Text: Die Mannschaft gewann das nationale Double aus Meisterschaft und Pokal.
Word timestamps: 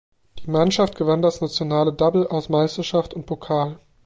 Die 0.39 0.49
Mannschaft 0.49 0.95
gewann 0.95 1.21
das 1.21 1.41
nationale 1.41 1.93
Double 1.93 2.25
aus 2.25 2.49
Meisterschaft 2.49 3.13
und 3.13 3.27
Pokal. 3.27 3.79